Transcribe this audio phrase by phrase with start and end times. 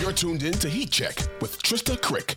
[0.00, 2.36] You're tuned in to Heat Check with Trysta Krick.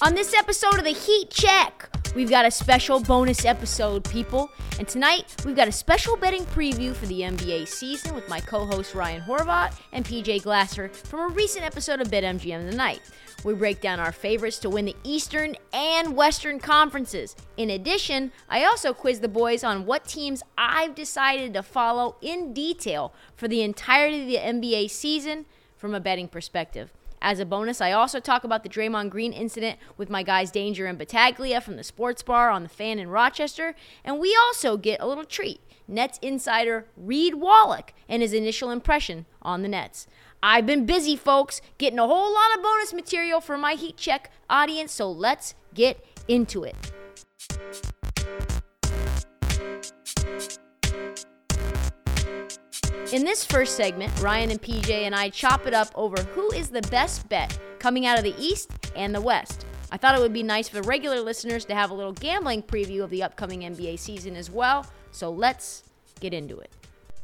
[0.00, 4.48] On this episode of the Heat Check, we've got a special bonus episode, people.
[4.78, 8.64] And tonight, we've got a special betting preview for the NBA season with my co
[8.64, 13.00] host Ryan Horvat and PJ Glasser from a recent episode of BetMGM Tonight.
[13.44, 17.36] We break down our favorites to win the Eastern and Western conferences.
[17.56, 22.52] In addition, I also quiz the boys on what teams I've decided to follow in
[22.52, 26.92] detail for the entirety of the NBA season from a betting perspective.
[27.22, 30.86] As a bonus, I also talk about the Draymond Green incident with my guys Danger
[30.86, 35.00] and Battaglia from the sports bar on the fan in Rochester, and we also get
[35.00, 35.60] a little treat.
[35.88, 40.06] Nets insider Reed Wallach and his initial impression on the Nets.
[40.42, 44.30] I've been busy, folks, getting a whole lot of bonus material for my Heat Check
[44.48, 46.76] audience, so let's get into it.
[53.12, 56.68] In this first segment, Ryan and PJ and I chop it up over who is
[56.68, 59.64] the best bet coming out of the East and the West.
[59.90, 63.02] I thought it would be nice for regular listeners to have a little gambling preview
[63.02, 65.82] of the upcoming NBA season as well, so let's
[66.20, 66.70] get into it.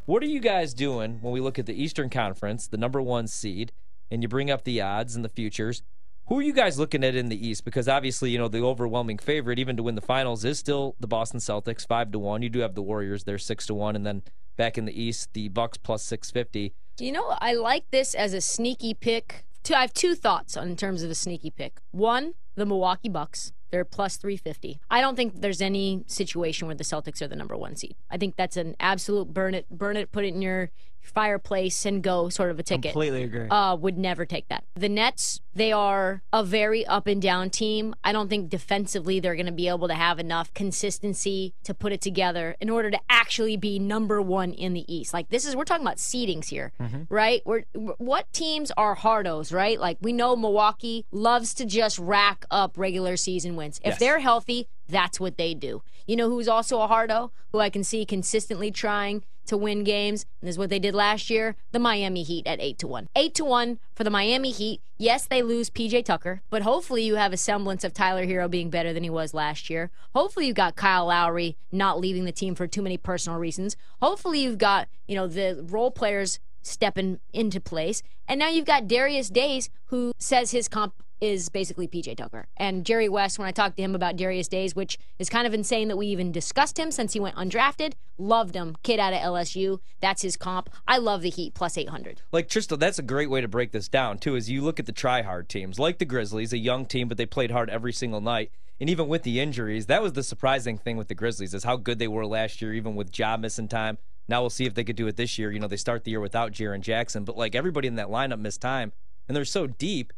[0.07, 3.27] What are you guys doing when we look at the Eastern Conference, the number one
[3.27, 3.73] seed,
[4.11, 5.83] and you bring up the odds and the futures?
[6.27, 7.65] Who are you guys looking at in the East?
[7.65, 11.07] Because obviously, you know, the overwhelming favorite, even to win the finals, is still the
[11.07, 12.43] Boston Celtics, five to one.
[12.43, 14.23] You do have the Warriors, they're six to one, and then
[14.59, 16.75] back in the East, the Bucks plus 650.
[16.99, 19.47] You know, I like this as a sneaky pick.
[19.75, 21.81] I have two thoughts in terms of a sneaky pick.
[21.93, 23.55] One, the Milwaukee Bucks.
[23.75, 24.79] They're plus 350.
[24.89, 27.97] I don't think there's any situation where the Celtics are the number one seed.
[28.09, 30.71] I think that's an absolute burn it, burn it, put it in your
[31.05, 32.93] fireplace and go sort of a ticket.
[32.93, 33.49] Completely agree.
[33.49, 34.65] Uh, would never take that.
[34.75, 37.95] The Nets, they are a very up and down team.
[38.03, 41.93] I don't think defensively they're going to be able to have enough consistency to put
[41.93, 45.15] it together in order to actually be number one in the East.
[45.15, 47.03] Like this is we're talking about seedings here, mm-hmm.
[47.09, 47.43] right?
[47.45, 49.79] We're what teams are hardos, right?
[49.79, 53.79] Like we know Milwaukee loves to just rack up regular season wins.
[53.85, 53.99] If yes.
[53.99, 55.83] they're healthy, that's what they do.
[56.07, 60.27] You know who's also a hardo, who I can see consistently trying to win games,
[60.41, 61.57] and this is what they did last year.
[61.73, 63.09] The Miami Heat at eight to one.
[63.17, 64.81] Eight to one for the Miami Heat.
[64.97, 68.71] Yes, they lose PJ Tucker, but hopefully you have a semblance of Tyler Herro being
[68.71, 69.91] better than he was last year.
[70.15, 73.77] Hopefully you've got Kyle Lowry not leaving the team for too many personal reasons.
[74.01, 78.89] Hopefully you've got you know the role players stepping into place, and now you've got
[78.89, 82.47] Darius Days who says his comp is basically PJ Tucker.
[82.57, 85.55] And Jerry West, when I talked to him about Darius Days, which is kind of
[85.55, 88.77] insane that we even discussed him since he went undrafted, loved him.
[88.83, 89.79] Kid out of LSU.
[90.01, 90.71] That's his comp.
[90.87, 92.23] I love the Heat plus 800.
[92.33, 94.87] Like, Trysta, that's a great way to break this down, too, is you look at
[94.87, 97.93] the try hard teams, like the Grizzlies, a young team, but they played hard every
[97.93, 98.51] single night.
[98.81, 101.77] And even with the injuries, that was the surprising thing with the Grizzlies, is how
[101.77, 103.99] good they were last year, even with job missing time.
[104.27, 105.53] Now we'll see if they could do it this year.
[105.53, 108.41] You know, they start the year without Jaren Jackson, but like everybody in that lineup
[108.41, 108.93] missed time,
[109.29, 110.13] and they're so deep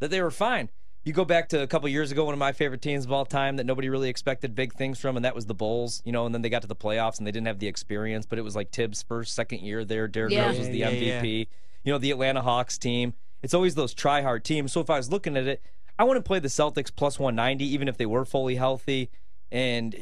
[0.00, 0.70] that they were fine.
[1.04, 3.24] You go back to a couple years ago, one of my favorite teams of all
[3.24, 6.02] time that nobody really expected big things from, and that was the Bulls.
[6.04, 8.26] You know, and then they got to the playoffs and they didn't have the experience,
[8.26, 10.08] but it was like Thibs' first, second year there.
[10.08, 10.46] Derrick yeah.
[10.46, 11.38] Rose was the yeah, MVP.
[11.38, 11.44] Yeah.
[11.84, 13.14] You know, the Atlanta Hawks team.
[13.42, 14.72] It's always those try hard teams.
[14.72, 15.62] So if I was looking at it,
[15.98, 19.10] I wouldn't play the Celtics plus 190, even if they were fully healthy
[19.50, 19.94] and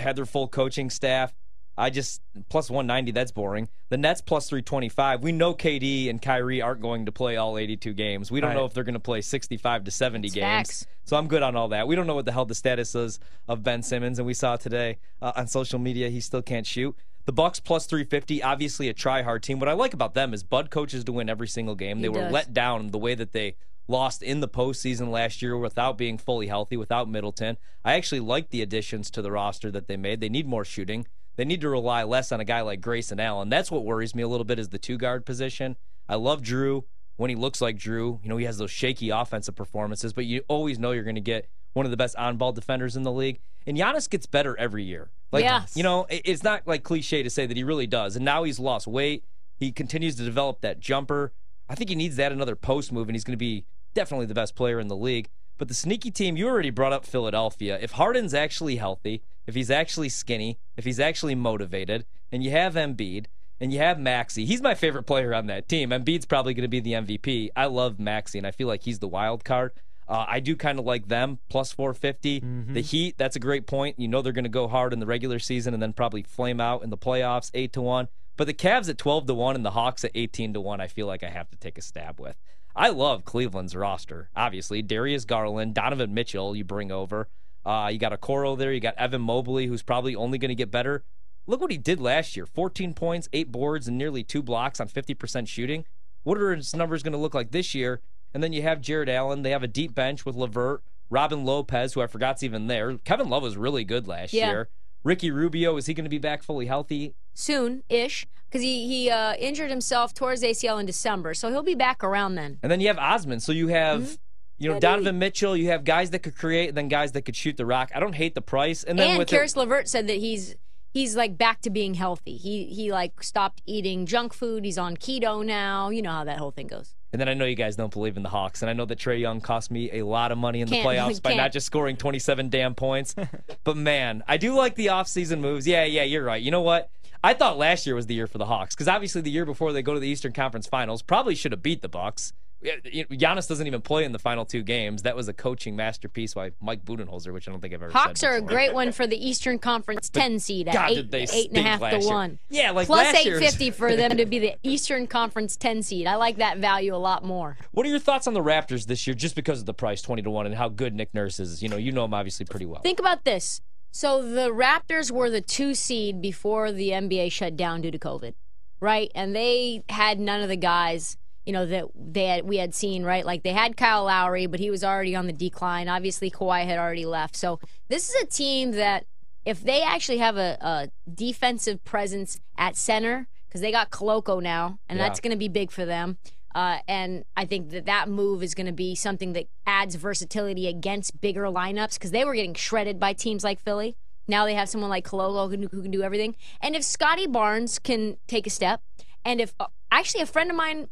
[0.00, 1.32] had their full coaching staff.
[1.78, 3.12] I just plus 190.
[3.12, 3.68] That's boring.
[3.88, 5.22] The Nets plus 325.
[5.22, 8.30] We know KD and Kyrie aren't going to play all 82 games.
[8.30, 8.56] We don't Right.
[8.56, 10.44] know if they're going to play 65 to 70 It's games.
[10.44, 10.86] facts.
[11.04, 11.86] So I'm good on all that.
[11.88, 14.56] We don't know what the hell the status is of Ben Simmons, and we saw
[14.56, 16.94] today uh, on social media he still can't shoot.
[17.24, 19.58] The Bucks plus 350, obviously a try-hard team.
[19.60, 21.98] What I like about them is Bud coaches to win every single game.
[21.98, 22.32] He they were does.
[22.32, 23.54] let down the way that they
[23.86, 27.56] lost in the postseason last year without being fully healthy, without Middleton.
[27.84, 30.20] I actually like the additions to the roster that they made.
[30.20, 31.06] They need more shooting.
[31.38, 33.48] They need to rely less on a guy like Grayson Allen.
[33.48, 35.76] That's what worries me a little bit is the two guard position.
[36.08, 36.84] I love Drew
[37.16, 38.18] when he looks like Drew.
[38.24, 41.20] You know, he has those shaky offensive performances, but you always know you're going to
[41.20, 43.38] get one of the best on-ball defenders in the league.
[43.68, 45.10] And Giannis gets better every year.
[45.30, 45.76] Like, Yes.
[45.76, 48.16] you know, it's not like cliche to say that he really does.
[48.16, 49.22] And now he's lost weight.
[49.56, 51.32] He continues to develop that jumper.
[51.68, 53.64] I think he needs that another post move, and he's going to be
[53.94, 55.28] definitely the best player in the league.
[55.58, 57.78] But the sneaky team, you already brought up Philadelphia.
[57.80, 62.74] If Harden's actually healthy, if he's actually skinny, if he's actually motivated, and you have
[62.74, 63.26] Embiid,
[63.60, 65.90] and you have Maxey, he's my favorite player on that team.
[65.90, 67.50] Embiid's probably going to be the MVP.
[67.56, 69.72] I love Maxey, and I feel like he's the wild card.
[70.06, 72.40] Uh, I do kind of like them plus 450.
[72.72, 73.98] The Heat, that's a great point.
[73.98, 76.60] You know they're going to go hard in the regular season and then probably flame
[76.60, 78.08] out in the playoffs, eight to one.
[78.36, 80.86] But the Cavs at 12 to one and the Hawks at 18 to one, I
[80.86, 82.36] feel like I have to take a stab with.
[82.76, 84.30] I love Cleveland's roster.
[84.36, 87.28] Obviously, Darius Garland, Donovan Mitchell, you bring over.
[87.64, 88.72] Uh, you got Okoro there.
[88.72, 91.04] You got Evan Mobley, who's probably only going to get better.
[91.46, 94.88] Look what he did last year 14 points, eight boards, and nearly two blocks on
[94.88, 95.84] 50% shooting.
[96.22, 98.00] What are his numbers going to look like this year?
[98.34, 99.42] And then you have Jarrett Allen.
[99.42, 102.98] They have a deep bench with Levert, Robin Lopez, who I forgot's even there.
[102.98, 104.50] Kevin Love was really good last Yeah.
[104.50, 104.68] year.
[105.08, 107.14] Ricky Rubio, is he going to be back fully healthy?
[107.34, 111.34] Soon ish, because he, he uh, injured himself towards ACL in December.
[111.34, 112.58] So he'll be back around then.
[112.62, 113.40] And then you have Osman.
[113.40, 114.12] So you have, Mm-hmm.
[114.58, 115.56] you know, Yeah, Donovan Mitchell.
[115.56, 117.90] You have guys that could create, and then guys that could shoot the rock.
[117.94, 118.84] I don't hate the price.
[118.84, 120.56] And then And with it- Caris Levert said that he's
[120.92, 122.36] he's like back to being healthy.
[122.36, 124.64] He he like stopped eating junk food.
[124.64, 125.88] He's on keto now.
[125.90, 126.94] You know how that whole thing goes.
[127.12, 128.98] And then I know you guys don't believe in the Hawks, and I know that
[128.98, 131.38] Trae Young cost me a lot of money in the Can't- playoffs by can't.
[131.42, 133.14] not just scoring 27 damn points.
[133.64, 135.66] but man, I do like the offseason moves.
[135.66, 136.42] Yeah, yeah, you're right.
[136.42, 136.90] You know what?
[137.24, 139.72] I thought last year was the year for the Hawks because obviously the year before
[139.72, 142.32] they go to the Eastern Conference Finals probably should have beat the Bucks.
[142.60, 145.02] Yeah, Giannis doesn't even play in the final two games.
[145.02, 148.24] That was a coaching masterpiece by Mike Budenholzer, which I don't think I've ever Hawks
[148.24, 151.26] are a great one for the Eastern Conference 10 seed at God, eight, did they
[151.32, 152.08] eight and a half to year.
[152.08, 152.38] one.
[152.48, 156.08] Yeah, like Plus year's- 850 for them to be the Eastern Conference 10 seed.
[156.08, 157.56] I like that value a lot more.
[157.70, 160.22] What are your thoughts on the Raptors this year, just because of the price, twenty
[160.22, 161.62] to one, and how good Nick Nurse is?
[161.62, 162.80] You know, you know him obviously pretty well.
[162.82, 163.60] Think about this.
[163.92, 168.34] So the Raptors were the two seed before the NBA shut down due to COVID,
[168.80, 169.10] right?
[169.14, 171.16] And they had none of the guys,
[171.48, 173.24] you know, that they had, we had seen, right?
[173.24, 175.88] Like they had Kyle Lowry, but he was already on the decline.
[175.88, 177.34] Obviously, Kawhi had already left.
[177.36, 177.58] So
[177.88, 179.06] this is a team that,
[179.46, 184.78] if they actually have a, a defensive presence at center, because they got Koloko now,
[184.90, 185.08] and Yeah.
[185.08, 186.18] that's going to be big for them.
[186.54, 190.66] Uh, and I think that that move is going to be something that adds versatility
[190.66, 193.96] against bigger lineups because they were getting shredded by teams like Philly.
[194.26, 196.36] Now they have someone like Koloko who, can- who can do everything.
[196.60, 198.82] And if Scottie Barnes can take a step,
[199.24, 200.88] and if uh, actually a friend of mine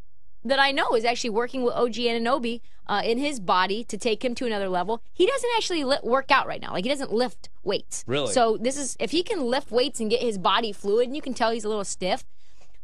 [0.48, 4.24] that I know is actually working with OG Anunoby uh, in his body to take
[4.24, 5.02] him to another level.
[5.12, 6.72] He doesn't actually li- work out right now.
[6.72, 8.04] Like he doesn't lift weights.
[8.06, 8.32] Really?
[8.32, 11.22] So this is if he can lift weights and get his body fluid, and you
[11.22, 12.24] can tell he's a little stiff.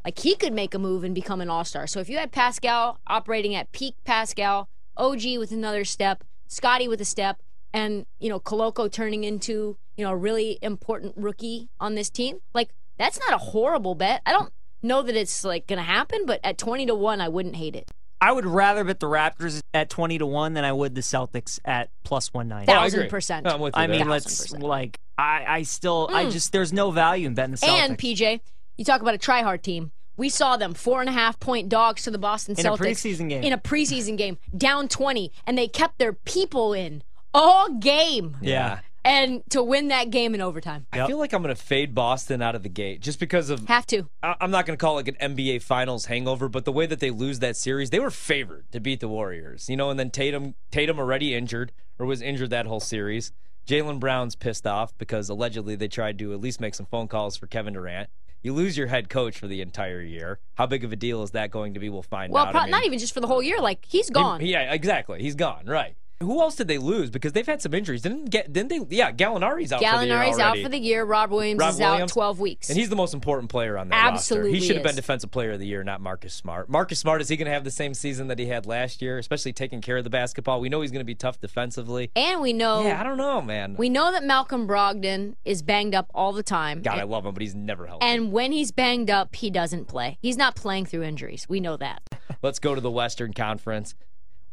[0.05, 1.87] Like he could make a move and become an all star.
[1.87, 7.01] So if you had Pascal operating at peak Pascal, OG with another step, Scottie with
[7.01, 7.41] a step,
[7.73, 12.39] and you know Koloko turning into you know a really important rookie on this team,
[12.53, 14.23] like that's not a horrible bet.
[14.27, 14.53] I don't
[14.83, 17.91] know that it's like gonna happen, but at twenty to one, I wouldn't hate it.
[18.23, 21.59] I would rather bet the Raptors at 20 to 1 than I would the Celtics
[21.65, 22.71] at plus 190.
[22.71, 23.49] Oh, I Thousand percent.
[23.49, 24.63] I'm with you I mean, Thousand let's percent.
[24.63, 27.69] like I I still I just there's no value in betting the Celtics.
[27.69, 27.85] Mm.
[27.85, 28.41] And PJ,
[28.77, 29.91] you talk about a try-hard team.
[30.17, 32.79] We saw them four and a half point dogs to the Boston In a Celtics
[32.79, 33.43] preseason game.
[33.43, 37.03] In a preseason game, down twenty, and they kept their people in
[37.35, 38.81] all game, yeah.
[39.05, 40.87] And to win that game in overtime.
[40.93, 43.67] I feel like I'm going to fade Boston out of the gate just because of.
[43.67, 44.09] Have to.
[44.23, 46.87] I- I'm not going to call it like an NBA Finals hangover, but the way
[46.87, 49.91] that they lose that series, they were favored to beat the Warriors, you know.
[49.91, 53.33] And then Tatum, Tatum already injured or was injured that whole series.
[53.67, 57.37] Jaylen Brown's pissed off because allegedly they tried to at least make some phone calls
[57.37, 58.09] for Kevin Durant.
[58.43, 60.41] You lose your head coach for the entire year.
[60.55, 61.89] How big of a deal is that going to be?
[61.89, 62.51] We'll find Well, out.
[62.51, 63.61] pro- I mean, not even just for the whole year.
[63.61, 64.45] Like he's gone.
[64.45, 65.23] yeah, exactly.
[65.23, 65.67] He's gone.
[65.67, 65.95] Right.
[66.23, 67.11] Who else did they lose?
[67.11, 68.03] Because they've had some injuries.
[68.03, 68.53] Didn't get?
[68.53, 68.97] Didn't they?
[68.97, 69.81] Yeah, Gallinari's out.
[69.81, 71.05] for Gallinari's out for the year.
[71.05, 72.03] Rob Williams Rob is Williams.
[72.03, 72.69] out 12 weeks.
[72.71, 74.15] And he's the most important player on that roster.
[74.15, 76.69] Absolutely He should have been defensive player of the year, not Marcus Smart.
[76.69, 79.19] Marcus Smart, is he going to have the same season that he had last year,
[79.19, 80.61] especially taking care of the basketball?
[80.61, 82.11] We know he's going to be tough defensively.
[82.17, 83.77] and we know Yeah, I don't know, man.
[83.79, 86.83] we know that Malcolm Brogdon is banged up all the time.
[86.83, 88.07] God, I love him, but he's never healthy.
[88.07, 90.19] and when he's banged up, he doesn't play.
[90.21, 91.47] He's not playing through injuries.
[91.49, 92.03] We know that.
[92.43, 93.95] Let's go to the Western Conference.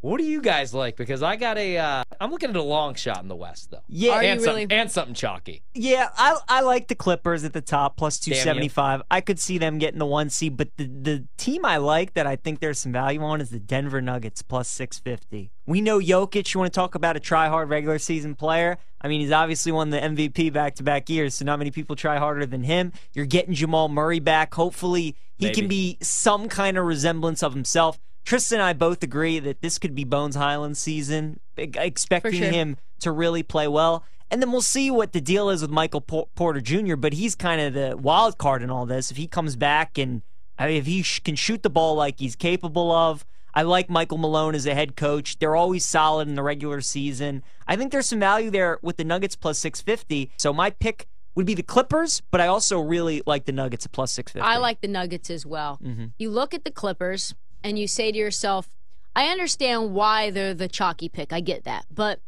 [0.01, 0.95] What do you guys like?
[0.95, 3.81] Because I got a, uh, I'm looking at a long shot in the West, though.
[3.89, 4.61] Yeah, Are you and, really?
[4.61, 5.61] something, and something chalky.
[5.73, 8.41] Yeah, I I like the Clippers at the top plus Damn you.
[8.41, 9.01] 275.
[9.11, 12.25] I could see them getting the one seed, but the the team I like that
[12.25, 15.51] I think there's some value on is the Denver Nuggets plus 650.
[15.65, 16.53] We know Jokic.
[16.53, 18.77] You want to talk about a try hard regular season player?
[19.01, 21.95] I mean, he's obviously won the MVP back to back years, so not many people
[21.95, 22.93] try harder than him.
[23.13, 24.53] You're getting Jamal Murray back.
[24.53, 25.55] Hopefully, he Maybe.
[25.55, 27.99] can be some kind of resemblance of himself.
[28.25, 31.39] Tristan and I both agree that this could be Bones Hyland season.
[31.57, 32.51] Expecting sure.
[32.51, 34.03] him to really play well.
[34.31, 37.35] And then we'll see what the deal is with Michael Por- Porter Jr., but he's
[37.35, 39.09] kind of the wild card in all this.
[39.09, 40.21] If he comes back and
[40.57, 43.89] I mean, if he sh- can shoot the ball like he's capable of, I like
[43.89, 45.39] Michael Malone as a head coach.
[45.39, 47.43] They're always solid in the regular season.
[47.67, 50.31] I think there's some value there with the Nuggets plus 650.
[50.37, 53.91] So my pick would be the Clippers, but I also really like the Nuggets at
[53.91, 54.45] plus 650.
[54.45, 55.79] I like the Nuggets as well.
[55.83, 56.07] Mm-hmm.
[56.17, 58.69] You look at the Clippers and you say to yourself,
[59.15, 61.33] I understand why they're the chalky pick.
[61.33, 61.85] I get that.
[61.93, 62.19] But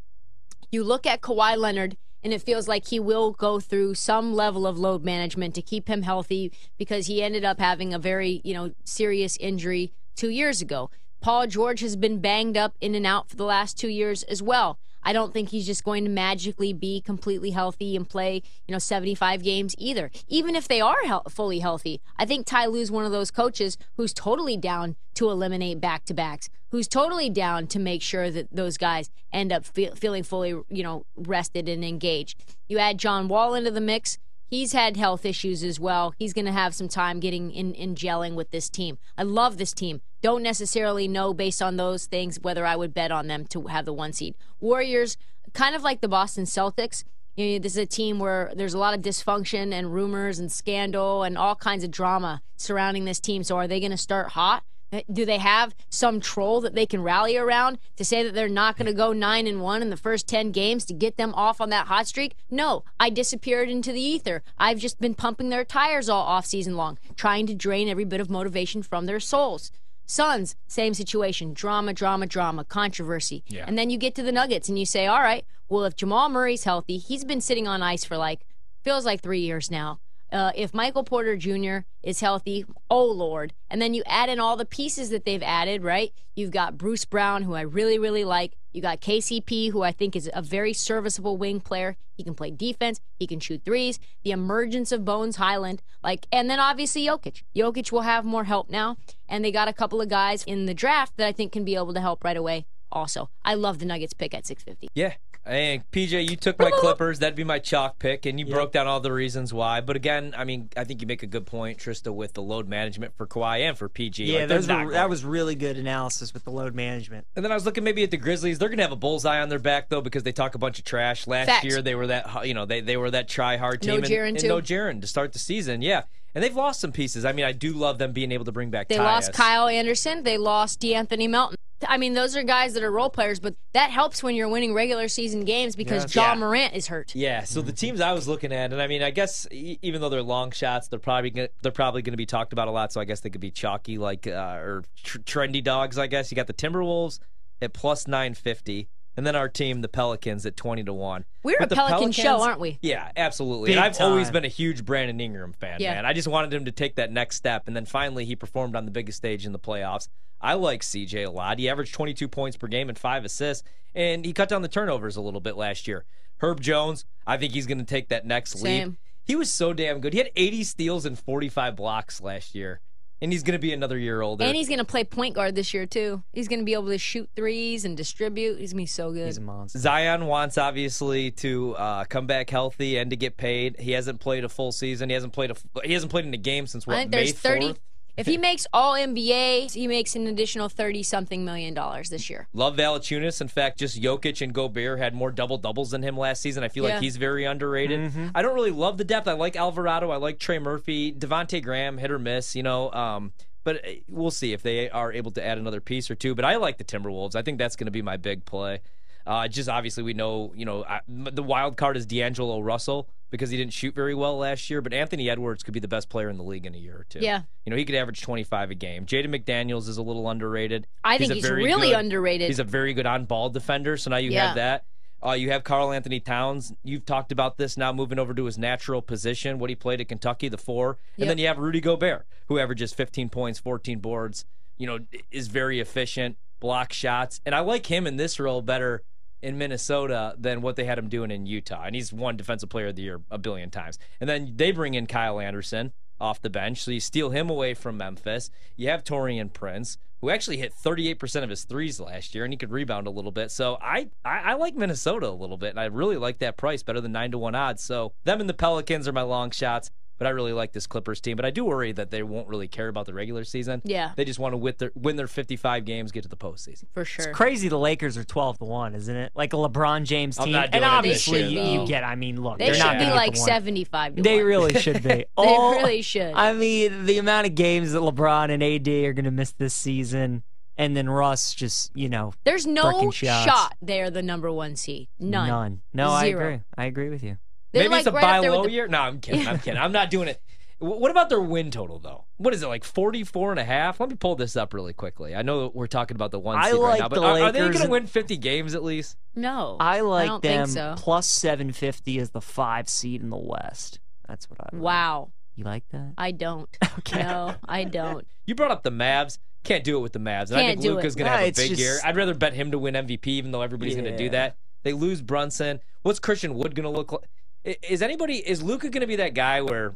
[0.72, 4.68] you look at Kawhi Leonard and it feels like he will go through some level
[4.68, 8.54] of load management to keep him healthy because he ended up having a very, you
[8.54, 10.90] know, serious injury 2 years ago.
[11.20, 14.42] Paul George has been banged up in and out for the last 2 years as
[14.42, 14.80] well.
[15.04, 18.80] I don't think he's just going to magically be completely healthy and play, you know,
[18.80, 20.12] 75 games either.
[20.28, 23.78] Even if they are hel- fully healthy, I think Ty Lue's one of those coaches
[23.98, 29.10] who's totally down to eliminate back-to-backs, who's totally down to make sure that those guys
[29.32, 32.44] end up fe- feeling fully, you know, rested and engaged.
[32.68, 34.18] You add John Wall into the mix,
[34.52, 36.14] He's had health issues as well.
[36.20, 38.98] He's going to have some time getting in, in gelling with this team.
[39.18, 40.02] I love this team.
[40.22, 43.86] Don't necessarily know based on those things whether I would bet on them to have
[43.86, 44.36] the one seed.
[44.60, 45.16] Warriors,
[45.54, 47.06] kind of like the Boston Celtics.
[47.38, 50.52] You know, this is a team where there's a lot of dysfunction and rumors and
[50.52, 53.46] scandal and all kinds of drama surrounding this team.
[53.46, 54.64] So are they going to start hot?
[55.12, 58.78] Do they have some troll that they can rally around to say that they're not
[58.78, 61.62] going to go nine and one in the first ten games to get them off
[61.62, 62.36] on that hot streak?
[62.50, 64.44] No, I disappeared into the ether.
[64.58, 68.20] I've just been pumping their tires all off season long, trying to drain every bit
[68.20, 69.72] of motivation from their souls.
[70.06, 71.54] Suns, same situation.
[71.54, 73.46] Drama, drama, drama, controversy.
[73.48, 73.64] Yeah.
[73.66, 76.28] And then you get to the Nuggets and you say, all right, well, if Jamal
[76.28, 78.42] Murray's healthy, he's been sitting on ice for like,
[78.84, 80.00] feels like three years now.
[80.32, 81.80] Uh, if Michael Porter Jr.
[82.04, 83.54] is healthy, oh Lord.
[83.70, 86.14] And then you add in all the pieces that they've added, right?
[86.36, 88.56] You've got Bruce Brown, who I really, really like.
[88.72, 91.98] You got KCP, who I think is a very serviceable wing player.
[92.16, 94.00] He can play defense, he can shoot threes.
[94.24, 97.44] The emergence of Bones Hyland, like, and then obviously Jokic.
[97.56, 98.96] Jokic will have more help now.
[99.28, 101.76] And they got a couple of guys in the draft that I think can be
[101.76, 102.66] able to help right away.
[102.92, 104.90] Also, I love the Nuggets pick at 650.
[104.94, 105.14] Yeah.
[105.46, 107.18] Hey, PJ, you took my Clippers.
[107.20, 109.82] That'd be my chalk pick, and you broke down all the reasons why.
[109.82, 112.70] But again, I mean, I think you make a good point, Trysta, with the load
[112.70, 114.26] management for Kawhi and for PG.
[114.26, 117.26] Yeah, Like, those were, that was really good analysis with the load management.
[117.36, 118.60] And then I was looking maybe at the Grizzlies.
[118.60, 120.86] They're gonna have a bullseye on their back though because they talk a bunch of
[120.86, 121.26] trash.
[121.26, 121.66] Last Facts.
[121.66, 123.90] year they were that you know they they were that try hard team.
[123.92, 124.48] No and, Jaren, and too.
[124.48, 125.82] no Jaren to start the season.
[125.82, 126.04] Yeah,
[126.36, 127.26] and they've lost some pieces.
[127.26, 128.88] I mean, I do love them being able to bring back.
[128.88, 129.04] They Tyus.
[129.04, 130.24] lost Kyle Anderson.
[130.24, 131.56] They lost DeAnthony Melton.
[131.88, 134.72] I mean, those are guys that are role players, but that helps when you're winning
[134.76, 136.12] regular season games because Yes.
[136.12, 136.46] John Yeah.
[136.46, 137.16] Morant is hurt.
[137.16, 140.00] Yeah, so the teams I was looking at, and I mean, I guess e- even
[140.00, 142.72] though they're long shots, they're probably gonna, they're probably going to be talked about a
[142.72, 142.94] lot.
[142.94, 145.98] So I guess they could be chalky, like uh, or tr- trendy dogs.
[145.98, 147.18] I guess you got the Timberwolves
[147.64, 148.88] at plus nine fifty,
[149.18, 151.26] and then our team, the Pelicans, at twenty to one.
[151.44, 152.80] We're With a Pelican Pelicans- show, aren't we?
[152.82, 153.68] Yeah, absolutely.
[153.70, 155.96] Big and I've always been a huge Brandon Ingram fan, Yeah.
[155.96, 156.06] man.
[156.06, 158.86] I just wanted him to take that next step, and then finally he performed on
[158.86, 160.08] the biggest stage in the playoffs.
[160.40, 161.60] I like CJ a lot.
[161.60, 163.64] He averaged 22 points per game and five assists,
[163.94, 166.06] and he cut down the turnovers a little bit last year.
[166.38, 168.94] Herb Jones, I think he's going to take that next leap.
[169.24, 170.14] He was so damn good.
[170.14, 172.82] He had 80 steals and 45 blocks last year,
[173.22, 174.44] and he's going to be another year older.
[174.44, 176.24] And he's going to play point guard this year, too.
[176.34, 178.60] He's going to be able to shoot threes and distribute.
[178.60, 179.28] He's going to be so good.
[179.28, 179.80] He's a monster.
[179.80, 183.80] Zion wants obviously to uh, come back healthy and to get paid.
[183.80, 185.10] He hasn't played a full season.
[185.10, 187.18] He hasn't played a he hasn't played in a game since what I think May
[187.26, 187.66] there's 30.
[187.68, 187.78] 4th?
[188.18, 192.48] If he makes all NBA, he makes an additional 30 something million dollars this year.
[192.54, 193.40] Love Valanciunas.
[193.42, 196.64] In fact, just Jokic and Gobert had more double doubles than him last season.
[196.64, 196.96] I feel Yeah.
[196.96, 198.12] like he's very underrated.
[198.36, 199.28] I don't really love the depth.
[199.28, 200.12] I like Alvarado.
[200.12, 201.12] I like Trey Murphy.
[201.14, 202.56] Devonte Graham, hit or miss.
[202.56, 202.92] You know.
[202.92, 203.32] Um,
[203.64, 206.34] but uh, we'll see if they are able to add another piece or two.
[206.36, 207.36] But I like the Timberwolves.
[207.36, 208.82] I think that's going to be my big play.
[209.26, 213.50] Uh, just obviously, we know, you know, I, the wild card is D'Angelo Russell because
[213.50, 216.30] he didn't shoot very well last year, but Anthony Edwards could be the best player
[216.30, 217.20] in the league in a year or two.
[217.20, 217.44] Yeah.
[217.66, 219.06] You know, he could average 25 a game.
[219.06, 220.88] Jaden McDaniels is a little underrated.
[221.04, 222.48] I think he's really good- underrated.
[222.48, 224.48] He's a very good on ball defender, so now you Yeah.
[224.48, 224.84] have that.
[225.24, 226.74] Uh, you have Karl Anthony Towns.
[226.84, 230.08] You've talked about this now moving over to his natural position, what he played at
[230.10, 230.98] Kentucky, the four.
[231.16, 231.28] And Yep.
[231.28, 234.46] then you have Rudy Gobert, who averages 15 points, 14 boards,
[234.78, 234.98] you know,
[235.30, 237.40] is very efficient, block shots.
[237.46, 239.04] And I like him in this role better
[239.42, 241.84] in Minnesota than what they had him doing in Utah.
[241.84, 243.98] And he's won Defensive Player of the Year a billion times.
[244.20, 246.84] And then they bring in Kyle Anderson off the bench.
[246.84, 248.52] So you steal him away from Memphis.
[248.78, 252.58] You have Taurean Prince, who actually hit 38% of his threes last year, and he
[252.58, 253.52] could rebound a little bit.
[253.52, 256.84] So I, I, I like Minnesota a little bit, and I really like that price
[256.84, 257.84] better than 9 to 1 odds.
[257.84, 259.90] So them and the Pelicans are my long shots.
[260.22, 261.36] But I really like this Clippers team.
[261.36, 263.82] But I do worry that they won't really care about the regular season.
[263.84, 264.12] Yeah.
[264.16, 266.84] They just want to win their, win their 55 games, get to the postseason.
[266.94, 267.26] for sure.
[267.30, 269.32] It's crazy the Lakers are 12 to 1, isn't it?
[269.34, 270.54] Like a LeBron James I'm team.
[270.54, 272.76] not and doing it this obviously year, you, you get I mean, look, They they're
[272.76, 274.46] should not be like 75 They 1.
[274.46, 275.10] really should be.
[275.10, 276.34] They Oh, really should.
[276.36, 279.74] I mean, the amount of games that LeBron and AD are going to miss this
[279.74, 280.44] season,
[280.78, 285.08] and then Russ just, you know, There's no shot they're the number one seed.
[285.20, 285.48] None.
[285.50, 285.82] none.
[285.96, 286.60] No, I agree.
[286.78, 287.38] I agree with you.
[287.72, 288.88] They're Maybe like it's a right buy up there with low the- year.
[288.88, 289.48] No, I'm kidding.
[289.48, 289.80] I'm kidding.
[289.80, 290.42] I'm not doing it.
[290.80, 292.26] What about their win total though?
[292.38, 294.00] What is it like 44 and a half?
[294.00, 295.36] Let me pull this up really quickly.
[295.36, 297.40] I know we're talking about the one I seed right like now, but the are,
[297.40, 299.16] are they going to win 50 games at least?
[299.36, 299.78] No.
[299.80, 300.96] I like don't them think so.
[300.98, 304.00] plus 750 as the five seed in the West.
[304.28, 304.82] That's what I like.
[304.82, 305.32] Wow.
[305.56, 306.14] You like that?
[306.18, 306.68] I don't.
[307.00, 307.22] Okay.
[307.24, 308.26] No, I don't.
[308.46, 309.38] You brought up the Mavs.
[309.64, 310.50] Can't do it with the Mavs.
[310.50, 312.00] And I Can't think do Luka's going to have a big just- year.
[312.04, 314.58] I'd rather bet him to win MVP, even though everybody's going to do that.
[314.84, 315.80] They lose Brunson.
[316.02, 317.22] What's Christian Wood going to look like?
[317.64, 318.36] Is anybody?
[318.38, 319.96] Is Luka going to be that guy where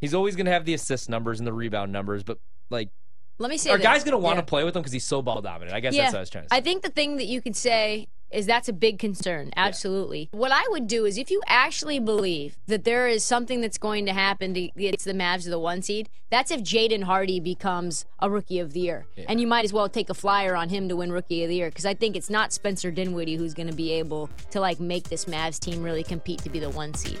[0.00, 2.38] he's always going to have the assist numbers and the rebound numbers, but
[2.70, 2.88] like,
[3.38, 3.84] Let me say are this.
[3.84, 4.40] guys going to want Yeah.
[4.42, 5.74] to play with him because he's so ball dominant?
[5.76, 6.02] I guess Yeah.
[6.04, 6.56] that's what I was trying to say.
[6.56, 9.50] I think the thing that you could say is that's a big concern.
[9.56, 10.28] Absolutely.
[10.32, 14.06] What I would do is if you actually believe that there is something that's going
[14.06, 18.04] to happen to get the Mavs to the one seed, that's if Jaden Hardy becomes
[18.18, 19.06] a rookie of the year.
[19.28, 21.56] And you might as well take a flyer on him to win rookie of the
[21.56, 24.80] year because I think it's not Spencer Dinwiddie who's going to be able to like
[24.80, 27.20] make this Mavs team really compete to be the one seed.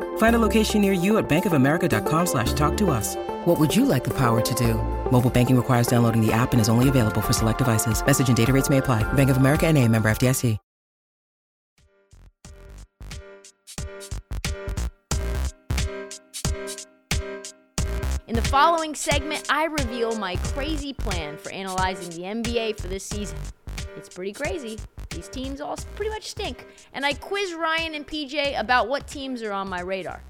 [0.17, 3.17] Find a location near you at bankofamerica.com slash talk to us.
[3.45, 4.75] What would you like the power to do?
[5.11, 8.03] Mobile banking requires downloading the app and is only available for select devices.
[8.05, 9.03] Message and data rates may apply.
[9.13, 10.57] Bank of America and a member FDIC.
[18.31, 23.03] In the following segment, I reveal my crazy plan for analyzing the NBA for this
[23.03, 23.37] season.
[23.95, 24.79] It's pretty crazy.
[25.09, 26.65] These teams all pretty much stink.
[26.93, 30.21] And I quiz Ryan and PJ about what teams are on my radar.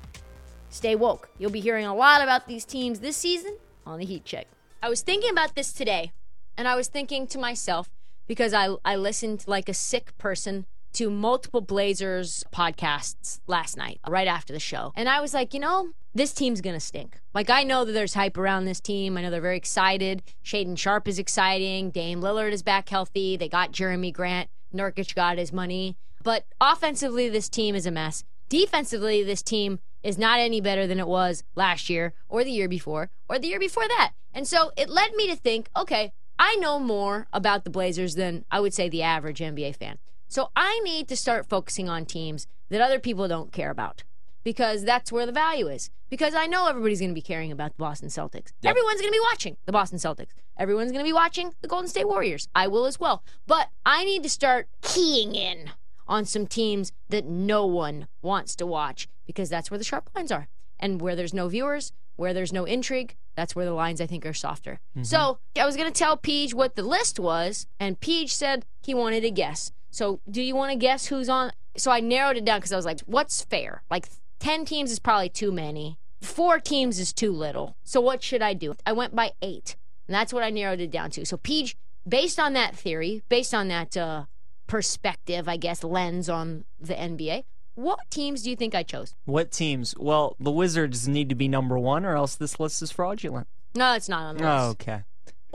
[0.70, 1.30] Stay woke.
[1.38, 4.48] You'll be hearing a lot about these teams this season on the Heat Check.
[4.82, 6.12] I was thinking about this today,
[6.58, 7.90] and I was thinking to myself
[8.26, 14.28] because I I listened like a sick person to multiple Blazers podcasts last night, right
[14.28, 17.20] after the show, and I was like, you know, this team's gonna stink.
[17.34, 19.18] Like I know that there's hype around this team.
[19.18, 20.24] I know they're very excited.
[20.44, 21.90] Shaedon Sharpe is exciting.
[21.90, 23.38] Dame Lillard is back healthy.
[23.38, 24.50] They got Jerami Grant.
[24.74, 25.98] Nurkic got his money.
[26.24, 28.24] But offensively, this team is a mess.
[28.50, 32.68] Defensively, this team is not any better than it was last year or the year
[32.68, 34.12] before or the year before that.
[34.34, 38.46] And so it led me to think, okay, I know more about the Blazers than
[38.50, 39.98] I would say the average NBA fan.
[40.28, 44.04] So I need to start focusing on teams that other people don't care about
[44.44, 45.90] because that's where the value is.
[46.10, 48.52] Because I know everybody's going to be caring about the Boston Celtics.
[48.62, 48.72] Yep.
[48.72, 50.34] Everyone's going to be watching the Boston Celtics.
[50.58, 52.48] Everyone's going to be watching the Golden State Warriors.
[52.54, 53.24] I will as well.
[53.48, 55.72] But I need to start keying in
[56.08, 60.32] on some teams that no one wants to watch because that's where the sharp lines
[60.32, 60.48] are.
[60.80, 64.26] And where there's no viewers, where there's no intrigue, that's where the lines I think
[64.26, 64.80] are softer.
[64.92, 65.04] Mm-hmm.
[65.04, 68.94] So I was going to tell Peach what the list was, and Peach said he
[68.94, 69.72] wanted to guess.
[69.90, 71.52] So do you want to guess who's on?
[71.78, 73.84] So I narrowed it down because I was like, what's fair?
[73.90, 74.10] Like
[74.42, 75.98] 10 teams is probably too many.
[76.22, 77.76] four teams is too little.
[77.84, 78.76] So what should I do?
[78.86, 79.76] I went by eight,
[80.08, 81.26] and that's what I narrowed it down to.
[81.26, 81.76] So, Peach,
[82.08, 84.26] based on that theory, based on that uh,
[84.68, 87.44] perspective, I guess, lens on the NBA,
[87.76, 89.16] what teams do you think I chose?
[89.26, 89.96] What teams?
[89.98, 93.48] Well, the Wizards need to be number one, or else this list is fraudulent.
[93.76, 94.82] No, it's not on the Oh, list.
[94.82, 95.04] okay.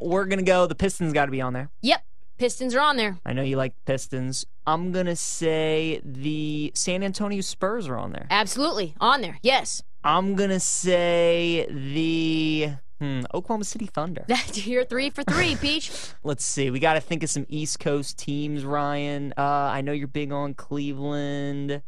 [0.01, 0.67] We're gonna go.
[0.67, 1.71] The Pistons got to be on there.
[1.83, 2.03] Yep,
[2.39, 3.19] Pistons are on there.
[3.25, 4.45] I know you like Pistons.
[4.67, 8.27] I'm gonna say the San Antonio Spurs are on there.
[8.31, 9.39] Absolutely on there.
[9.43, 14.25] Yes, I'm gonna say the hmm, Oklahoma City Thunder.
[14.55, 15.91] you're three for three, Peach.
[16.25, 16.71] Let's see.
[16.71, 19.33] We got to think of some East Coast teams, Ryan.
[19.37, 21.83] Uh, I know you're big on Cleveland.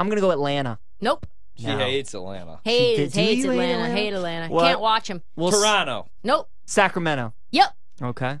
[0.00, 0.78] I'm gonna go Atlanta.
[1.00, 1.26] Nope.
[1.54, 1.76] She No.
[1.78, 2.60] hates Atlanta.
[2.64, 3.72] Hates, do hates hate Atlanta.
[3.74, 3.94] Atlanta?
[3.94, 4.48] Hate Atlanta.
[4.52, 4.64] What?
[4.64, 5.22] Can't watch them.
[5.36, 6.08] Well, S- Toronto.
[6.24, 6.48] Nope.
[6.64, 7.34] Sacramento.
[7.50, 7.68] Yep.
[8.00, 8.40] Okay.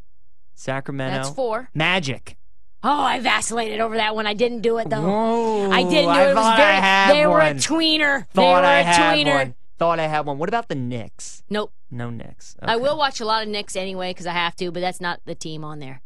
[0.62, 1.16] Sacramento.
[1.16, 1.68] That's four.
[1.74, 2.36] Magic.
[2.84, 4.26] Oh, I vacillated over that one.
[4.26, 5.02] I didn't do it though.
[5.02, 6.30] Whoa, I didn't do it.
[6.30, 7.14] It was very.
[7.18, 7.56] They were a one.
[7.58, 8.26] tweener.
[8.32, 9.34] they were I a had tweener.
[9.34, 9.54] one.
[9.78, 10.38] Thought I had one.
[10.38, 11.42] What about the Knicks?
[11.50, 11.72] Nope.
[11.90, 12.56] No Knicks.
[12.62, 15.20] I will watch a lot of Knicks anyway because I have to, but that's not
[15.24, 16.00] the team on there.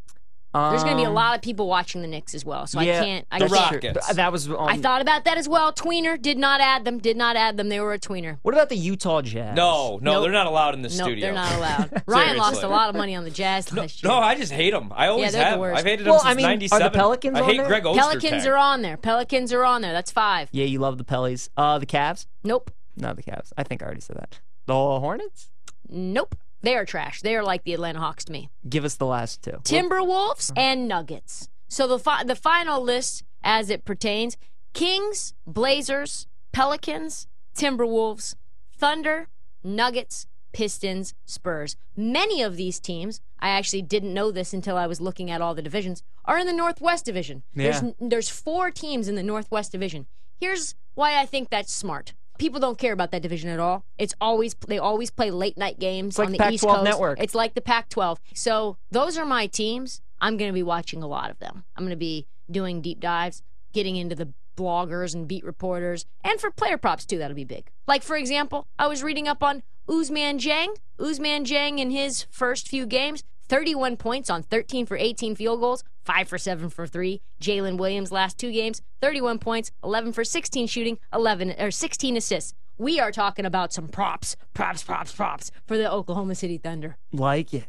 [0.71, 2.81] There's going to be a Um, lot of people watching the Knicks as well, so
[2.81, 3.27] yeah, I can't.
[3.31, 3.73] I The can't.
[3.73, 4.07] Rockets.
[4.07, 4.49] Th- That was.
[4.51, 5.73] On, I thought about that as well.
[5.73, 6.99] Tweener did not add them.
[6.99, 7.69] Did not add them.
[7.69, 8.39] They were a tweener.
[8.43, 9.57] What about the Utah Jazz?
[9.57, 10.23] No, no, Nope.
[10.25, 11.21] they're not allowed in the Nope, studio.
[11.27, 12.03] they're not allowed.
[12.07, 14.13] Ryan lost a lot of money on the Jazz No, last year.
[14.13, 14.93] no, I just hate them.
[14.95, 15.79] I always they're the worst.
[15.79, 17.67] I've hated them Well, since I mean, are the Pelicans I on hate there?
[17.67, 17.99] Greg Ostertag.
[17.99, 18.97] Pelicans are on there.
[18.97, 19.93] Pelicans are on there.
[19.93, 20.49] That's five.
[20.53, 21.49] Yeah, you love the Pellies.
[21.57, 22.27] Uh, the Cavs.
[22.45, 22.71] Nope.
[22.97, 23.53] Not the Cavs.
[23.57, 24.39] I think I already said that.
[24.67, 25.51] The Hornets.
[25.89, 26.35] Nope.
[26.63, 27.21] They are trash.
[27.23, 28.51] They are like the Atlanta Hawks to me.
[28.69, 29.61] Give us the last two.
[29.63, 31.49] Timberwolves and Nuggets.
[31.69, 34.37] So the fi- the final list as it pertains:
[34.73, 38.35] Kings, Blazers, Pelicans, Timberwolves,
[38.77, 39.29] Thunder,
[39.63, 41.77] Nuggets, Pistons, Spurs.
[41.97, 45.55] Many of these teams, I actually didn't know this until I was looking at all
[45.55, 47.43] the divisions, are in the Northwest Division.
[47.55, 50.07] There's there's four teams in the Northwest Division.
[50.41, 52.15] Here's why I think that's smart.
[52.39, 53.85] People don't care about that division at all.
[53.99, 56.85] It's always they always play late night games like on the Pac-12 East Coast.
[56.85, 57.21] network.
[57.21, 58.19] It's like the Pac-12.
[58.35, 60.01] So those are my teams.
[60.21, 61.65] I'm going to be watching a lot of them.
[61.77, 66.41] I'm going to be doing deep dives, getting into the bloggers and beat reporters, and
[66.41, 67.19] for player props too.
[67.19, 67.71] That'll be big.
[67.87, 70.75] Like for example, I was reading up on Ousmane Dieng.
[70.99, 75.85] Ousmane Dieng in his first few games, 31 points on 13 for 18 field goals,
[76.05, 77.21] 5 for 7 for 3.
[77.41, 82.55] Jalen Williams last two games, 31 points, 11 for 16 shooting, 11 or 16 assists.
[82.79, 86.97] We are talking about some props, props, props, props for the Oklahoma City Thunder.
[87.13, 87.65] Like it.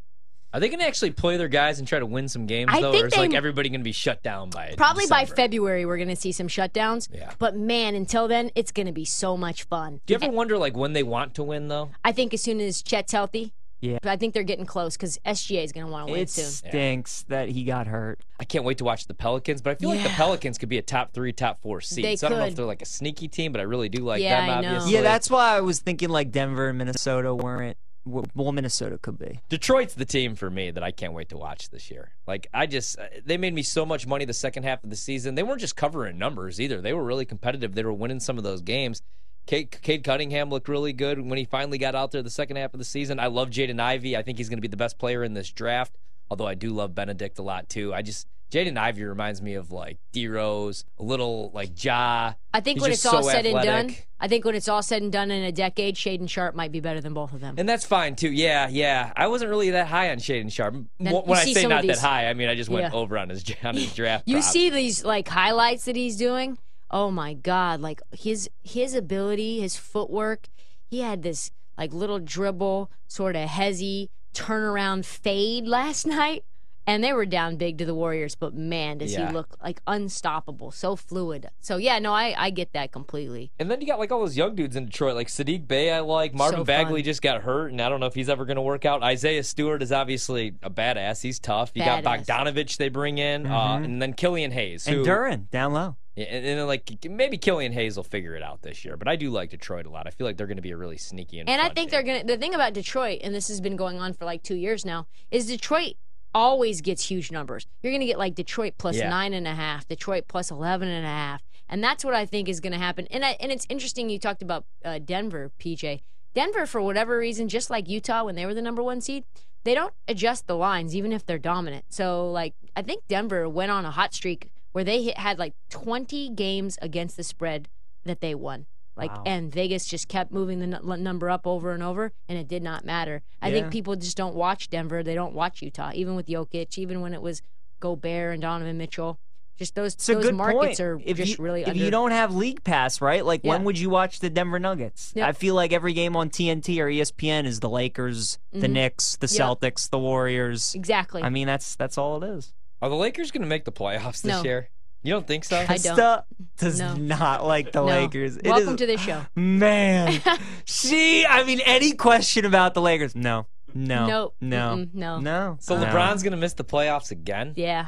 [0.53, 2.81] Are they going to actually play their guys and try to win some games I
[2.81, 4.77] though, think or is they- like everybody going to be shut down by it?
[4.77, 7.09] Probably by February, we're going to see some shutdowns.
[7.13, 7.31] Yeah.
[7.37, 9.99] But man, until then, it's going to be so much fun.
[10.05, 11.91] Do you ever wonder like when they want to win though?
[12.03, 13.99] I think as soon as Chet's healthy, Yeah.
[14.01, 16.29] But I think they're getting close because SGA is going to want to win It
[16.29, 16.45] soon.
[16.45, 18.19] stinks that he got hurt.
[18.39, 20.77] I can't wait to watch the Pelicans, but I feel like the Pelicans could be
[20.79, 22.03] a top three, top four seed.
[22.03, 24.03] They so I don't know if they're like a sneaky team, but I really do
[24.03, 24.49] like Yeah, them.
[24.57, 24.67] I know.
[24.69, 27.77] Obviously, Yeah, that's why I was thinking like Denver and Minnesota weren't.
[28.05, 29.41] Well, Minnesota could be.
[29.49, 32.13] Detroit's the team for me that I can't wait to watch this year.
[32.25, 34.95] Like I just, uh, they made me so much money the second half of the
[34.95, 35.35] season.
[35.35, 36.79] They weren't just covering numbers either.
[36.81, 37.75] They were really competitive.
[37.75, 39.01] They were winning some of those games.
[39.47, 42.73] Cade, Cade Cunningham looked really good when he finally got out there the second half
[42.73, 43.19] of the season.
[43.19, 44.15] I love Jaden Ivey.
[44.17, 45.95] I think he's going to be the best player in this draft.
[46.29, 47.93] Although I do love Bennedict a lot too.
[47.93, 52.33] I just Jaden Ivey reminds me of like D Rose, a little like Ja.
[52.53, 53.95] I think He's when it's all so said and done.
[54.19, 56.79] I think when it's all said and done in a decade, Shaedon Sharpe might be
[56.81, 57.55] better than both of them.
[57.57, 58.31] And that's fine too.
[58.31, 59.13] Yeah, yeah.
[59.15, 60.75] I wasn't really that high on Shaedon Sharpe.
[60.99, 62.99] Then when I say not that high, I mean I just went Yeah.
[62.99, 64.27] over on his on his draft.
[64.27, 64.43] You prop.
[64.51, 66.57] see these like highlights that he's doing.
[66.89, 67.81] Oh my god!
[67.81, 70.47] Like his his ability, his footwork.
[70.89, 76.43] He had this like little dribble, sort of hezzy turnaround fade last night,
[76.85, 78.35] and they were down big to the Warriors.
[78.35, 79.27] But man, does Yeah.
[79.27, 81.49] he look like unstoppable, so fluid.
[81.59, 83.51] So yeah, no, I I get that completely.
[83.59, 85.91] And then you got like all those young dudes in Detroit, like Saddiq Bey.
[85.91, 88.45] I like Marvin So Bagley just got hurt, and I don't know if he's ever
[88.45, 89.03] going to work out.
[89.03, 91.21] Isaiah Stewart is obviously a badass.
[91.21, 91.71] He's tough.
[91.75, 93.83] You got Bogdanovich they bring in, uh, Mhm.
[93.85, 94.87] and then Killian Hayes.
[94.87, 95.95] Who, And Duren down low.
[96.17, 98.97] And, and then like maybe Killian Hayes will figure it out this year.
[98.97, 100.07] But I do like Detroit a lot.
[100.07, 101.89] I feel like they're going to be a really sneaky and And I think team.
[101.91, 102.23] they're gonna.
[102.23, 105.07] The thing about Detroit, and this has been going on for like two years now,
[105.31, 105.93] is Detroit
[106.33, 107.67] always gets huge numbers.
[107.81, 109.09] You're gonna get like Detroit plus Yeah.
[109.09, 112.49] nine and a half, Detroit plus eleven and a half, and that's what I think
[112.49, 113.07] is gonna happen.
[113.11, 116.01] And I, and it's interesting you talked about uh, Denver, PJ.
[116.33, 119.23] Denver, for whatever reason, just like Utah when they were the number one seed,
[119.63, 121.85] they don't adjust the lines even if they're dominant.
[121.89, 125.55] So like I think Denver went on a hot streak where they hit, had like
[125.71, 127.67] 20 games against the spread
[128.05, 128.67] that they won.
[128.95, 129.23] Like Wow.
[129.25, 132.61] and Vegas just kept moving the n- number up over and over, and it did
[132.61, 133.23] not matter.
[133.41, 133.55] I Yeah.
[133.61, 135.01] think people just don't watch Denver.
[135.01, 137.41] They don't watch Utah, even with Jokic, even when it was
[137.79, 139.17] Gobert and Donovan Mitchell.
[139.57, 140.79] Just those It's those markets point.
[140.81, 141.83] are if just you, really if under.
[141.83, 143.25] you don't have League Pass, right?
[143.25, 145.11] Like when would you watch the Denver Nuggets?
[145.15, 145.27] Yep.
[145.27, 148.71] I feel like every game on TNT or ESPN is the Lakers, the Mhm.
[148.73, 149.41] Knicks, the Yep.
[149.59, 150.75] Celtics, the Warriors.
[150.75, 151.23] exactly.
[151.23, 152.53] I mean, that's that's all it is.
[152.81, 154.43] Are the Lakers going to make the playoffs this No.
[154.43, 154.69] year?
[155.03, 155.57] You don't think so?
[155.57, 155.97] I don't.
[155.97, 156.23] Krista
[156.57, 156.93] does No.
[156.95, 157.85] not like the No.
[157.85, 158.37] Lakers.
[158.37, 159.25] It Welcome is- to the show.
[159.35, 160.21] Man,
[160.65, 161.25] she.
[161.25, 163.15] I mean, any question about the Lakers?
[163.15, 164.35] No, no, Nope.
[164.41, 164.93] no, Mm-mm.
[164.93, 165.19] No.
[165.19, 165.57] no.
[165.61, 165.85] So no.
[165.85, 167.53] LeBron's going to miss the playoffs again?
[167.55, 167.87] Yeah.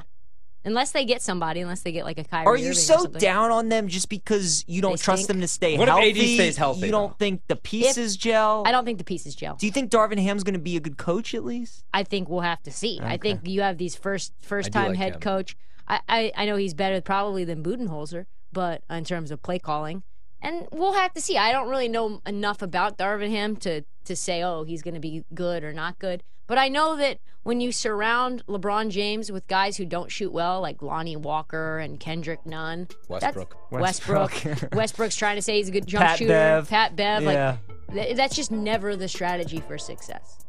[0.65, 2.45] Unless they get somebody, unless they get like a Kyrie.
[2.45, 3.19] Are you or so something.
[3.19, 5.27] down on them just because you don't They trust stink?
[5.29, 7.15] them to stay What if AD stays healthy, You don't though?
[7.17, 8.63] think the pieces gel?
[8.65, 9.55] I don't think the pieces gel.
[9.55, 11.85] Do you think Darvin Ham's going to be a good coach at least?
[11.93, 12.99] I think we'll have to see.
[13.01, 15.19] I think you have these first first time like head him.
[15.21, 15.55] coach.
[15.87, 20.03] I, I I know he's better probably than Budenholzer, but in terms of play calling,
[20.41, 21.37] and we'll have to see.
[21.37, 24.99] I don't really know enough about Darvin Ham to to say oh he's going to
[24.99, 26.23] be good or not good.
[26.47, 30.61] But I know that when you surround LeBron James with guys who don't shoot well,
[30.61, 33.55] like Lonnie Walker and Kendrick Nunn, Westbrook.
[33.71, 34.73] Westbrook, Westbrook.
[34.75, 36.29] Westbrook's trying to say he's a good jump Pat shooter.
[36.29, 36.69] Bev.
[36.69, 37.29] Pat Bev, yeah.
[37.29, 37.59] like
[37.93, 40.45] Th- That's just never the strategy for success.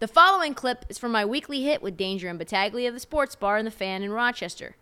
[0.00, 3.56] The following clip is from my weekly hit with Danger and Battaglia, the sports bar
[3.56, 4.76] and the fan in Rochester.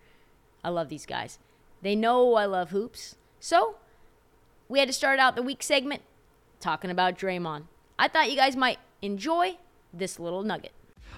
[0.64, 1.38] I love these guys.
[1.82, 3.16] They know I love hoops.
[3.40, 3.76] So,
[4.68, 6.02] we had to start out the week segment
[6.62, 7.64] talking about Draymond.
[7.98, 9.56] I thought you guys might enjoy
[9.92, 10.72] this little nugget.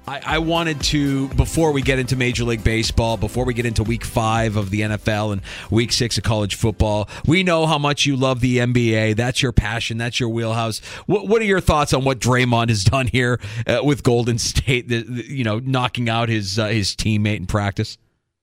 [0.07, 3.83] I, I wanted to, before we get into Major League Baseball, before we get into
[3.83, 8.04] week five of the NFL and week six of college football, we know how much
[8.04, 9.16] you love the NBA.
[9.16, 9.96] That's your passion.
[9.96, 10.80] That's your wheelhouse.
[11.07, 14.88] What, what are your thoughts on what Draymond has done here uh, with Golden State,
[14.88, 17.96] the, the- you know, knocking out his, uh, his teammate in practice?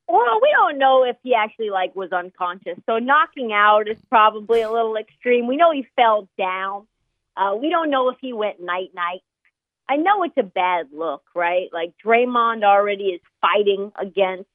[0.08, 2.78] Well, we don't know if he actually like was unconscious.
[2.88, 5.46] So knocking out is probably a little extreme.
[5.48, 6.88] We know he fell down.
[7.36, 9.22] Uh, we don't know if he went night night.
[9.90, 11.68] I know it's a bad look, right?
[11.74, 14.48] Like Draymond already is fighting against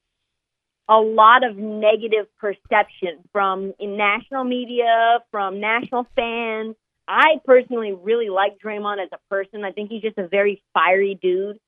[0.88, 6.76] a lot of negative perception from in national media, from national fans.
[7.08, 9.64] I personally really like Draymond as a person.
[9.64, 11.58] I think he's just a very fiery dude.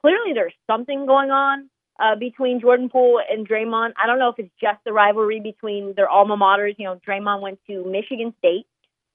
[0.00, 1.68] Clearly, there's something going on
[2.00, 3.92] uh, between Jordan Poole and Draymond.
[4.02, 6.74] I don't know if it's just the rivalry between their alma maters.
[6.78, 8.66] You know, Draymond went to Michigan State,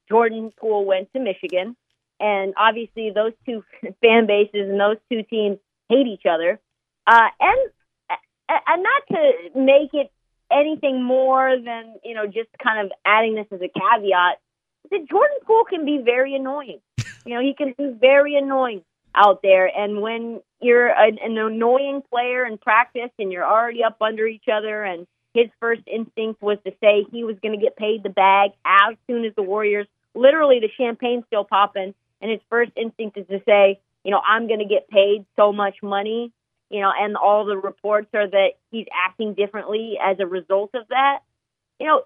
[0.08, 1.76] Jordan Poole went to Michigan,
[2.20, 3.64] and obviously those two
[4.00, 6.60] fan bases and those two teams hate each other.
[7.06, 7.70] Uh, and
[8.66, 10.10] and not to make it
[10.50, 14.38] anything more than you know just kind of adding this as a caveat
[14.90, 16.80] that Jordan Poole can be very annoying.
[17.26, 18.82] You know, he can be very annoying
[19.14, 19.66] out there.
[19.66, 24.46] And when you're an, an annoying player in practice and you're already up under each
[24.50, 28.08] other, and his first instinct was to say he was going to get paid the
[28.08, 29.86] bag as soon as the Warriors,
[30.18, 34.46] literally the champagne's still popping, and his first instinct is to say, you know, I'm
[34.48, 36.32] going to get paid so much money.
[36.70, 40.86] You know, and all the reports are that he's acting differently as a result of
[40.88, 41.20] that.
[41.80, 42.02] You know,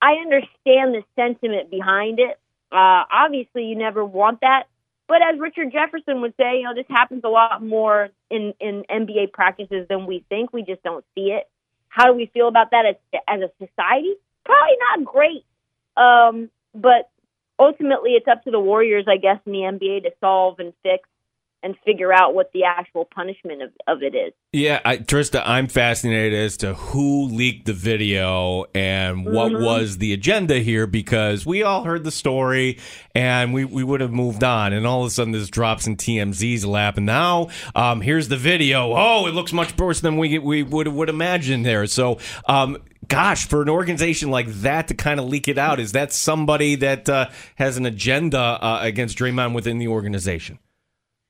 [0.00, 2.38] I understand the sentiment behind it.
[2.70, 4.64] Uh, obviously, you never want that.
[5.08, 8.84] But as Richard Jefferson would say, you know, this happens a lot more in, in
[8.90, 10.52] NBA practices than we think.
[10.52, 11.48] We just don't see it.
[11.88, 14.14] How do we feel about that as, as a society?
[14.44, 15.44] Probably not great.
[15.96, 17.10] Um, but
[17.58, 21.08] ultimately, it's up to the Warriors, I guess, in the NBA to solve and fix
[21.66, 24.32] and figure out what the actual punishment of, of it is.
[24.52, 29.64] Yeah, I, Trysta, I'm fascinated as to who leaked the video and what Mhm.
[29.64, 32.78] was the agenda here because we all heard the story
[33.16, 34.72] and we, we would have moved on.
[34.72, 36.98] And all of a sudden, this drops in TMZ's lap.
[36.98, 38.92] And now, um, here's the video.
[38.94, 41.86] Oh, it looks much worse than we, we would, would imagine there.
[41.86, 45.90] So, um, gosh, for an organization like that to kind of leak it out, is
[45.92, 50.60] that somebody that uh, has an agenda uh, against Draymond within the organization?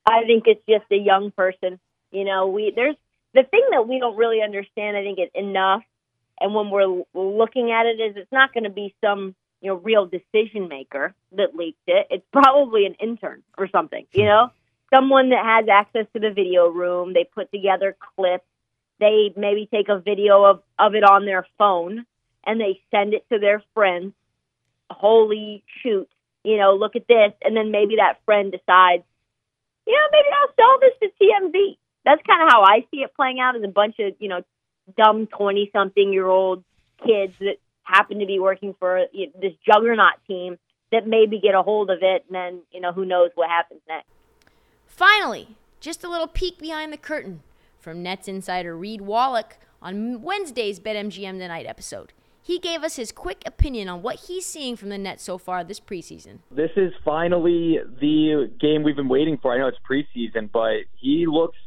[0.07, 1.79] I think it's just a young person.
[2.11, 2.95] You know, we there's
[3.33, 4.95] the thing that we don't really understand.
[4.95, 5.83] I think it enough,
[6.39, 9.75] and when we're looking at it, is it's not going to be some you know
[9.75, 12.07] real decision maker that leaked it.
[12.09, 14.05] It's probably an intern or something.
[14.13, 14.51] You know,
[14.95, 17.13] someone that has access to the video room.
[17.13, 18.45] They put together clips.
[18.99, 22.05] They maybe take a video of of it on their phone
[22.45, 24.13] and they send it to their friends.
[24.89, 26.07] Holy shoot!
[26.45, 29.03] You know, look at this, and then maybe that friend decides
[29.87, 31.77] you know, maybe I'll sell this to TMZ.
[32.05, 34.41] That's kind of how I see it playing out as a bunch of, you know,
[34.97, 36.63] dumb 20 something year old
[37.05, 40.57] kids that happen to be working for this juggernaut team
[40.91, 42.25] that maybe get a hold of it.
[42.27, 44.07] And then, you know, who knows what happens next.
[44.85, 47.41] Finally, just a little peek behind the curtain
[47.79, 52.13] from Nets insider Reed Wallach on Wednesday's BetMGM Tonight episode.
[52.47, 55.65] He gave us his quick opinion on what he's seeing from the Nets so far
[55.65, 56.39] this preseason.
[56.49, 59.53] This is finally the game we've been waiting for.
[59.53, 61.57] I know it's preseason, but he looks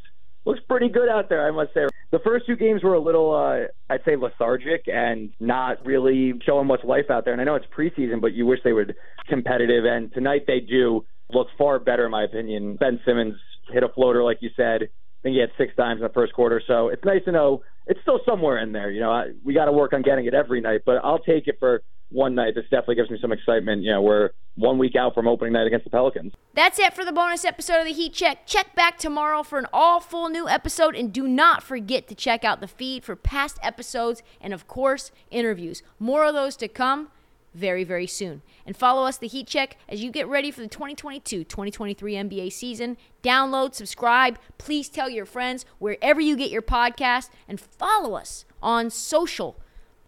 [0.46, 1.82] looks pretty good out there, I must say.
[2.12, 6.66] The first two games were a little, uh, I'd say, lethargic and not really showing
[6.66, 7.34] much life out there.
[7.34, 8.96] And I know it's preseason, but you wish they would
[9.28, 9.84] competitive.
[9.84, 12.76] And tonight they do look far better, in my opinion.
[12.76, 13.34] Ben Simmons
[13.70, 14.88] hit a floater, like you said.
[15.20, 16.62] I think he had six times in the first quarter.
[16.66, 18.90] So it's nice to know it's still somewhere in there.
[18.90, 21.46] You know, I, we got to work on getting it every night, but I'll take
[21.46, 22.54] it for one night.
[22.54, 23.82] This definitely gives me some excitement.
[23.82, 26.32] You know, we're one week out from opening night against the Pelicans.
[26.54, 28.46] That's it for the bonus episode of the Heat Check.
[28.46, 32.42] Check back tomorrow for an all full new episode, and do not forget to check
[32.42, 35.82] out the feed for past episodes and, of course, interviews.
[35.98, 37.08] More of those to come
[37.54, 38.42] very, very soon.
[38.64, 42.52] And follow us, The Heat Check, as you get ready for the 2022 2023 NBA
[42.52, 42.96] season.
[43.22, 48.90] Download, subscribe, please tell your friends wherever you get your podcast, and follow us on
[48.90, 49.56] social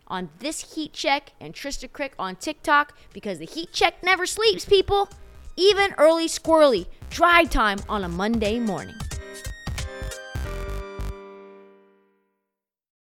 [0.07, 4.65] on This Heat Check and Trysta Krick on TikTok because The Heat Check never sleeps,
[4.65, 5.09] people.
[5.57, 8.97] Even early squirrely, drive time on a Monday morning.